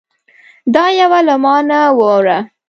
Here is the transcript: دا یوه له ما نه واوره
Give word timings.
دا 0.73 0.85
یوه 0.99 1.19
له 1.27 1.35
ما 1.43 1.55
نه 1.69 1.79
واوره 1.99 2.37